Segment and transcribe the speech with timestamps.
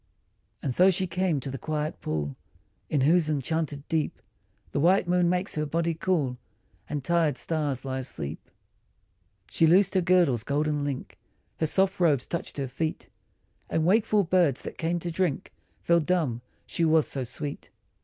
[0.63, 2.35] And so she came to the quiet pool
[2.89, 4.19] In whose enchanted deep
[4.71, 6.39] The white moon makes her body cool
[6.89, 8.49] And tired stars lie asleep.
[9.47, 11.19] She loosed her girdle's golden link,
[11.59, 13.09] Her soft robes touched her feet,
[13.69, 15.53] And wakeful birds that came to drink
[15.83, 17.69] Fell dumb she was so sweet.